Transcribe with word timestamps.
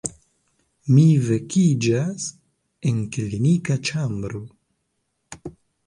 Mi 0.93 1.03
vekiĝas 1.25 2.27
en 2.93 3.05
klinika 3.19 3.79
ĉambro. 3.91 4.47